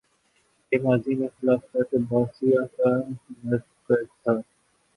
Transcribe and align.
یہ 0.71 0.79
ماضی 0.83 1.13
میں 1.15 1.27
خلافت 1.35 1.93
عباسیہ 1.93 2.59
کا 2.75 2.89
مرکز 3.43 4.05
تھا 4.23 4.33